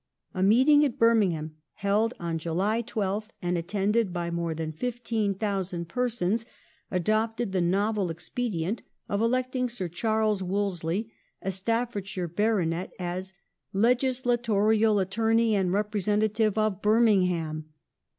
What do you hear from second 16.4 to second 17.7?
of Birmingham